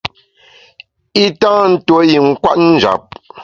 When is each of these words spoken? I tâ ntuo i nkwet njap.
I 1.23 1.25
tâ 1.39 1.51
ntuo 1.71 1.99
i 2.15 2.17
nkwet 2.27 2.59
njap. 2.73 3.03